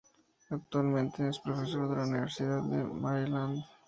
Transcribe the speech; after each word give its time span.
Actualmente 0.49 1.29
es 1.29 1.37
profesor 1.37 1.87
de 1.87 1.95
la 1.97 2.07
Universidad 2.07 2.63
de 2.63 2.83
Maryland. 2.85 3.63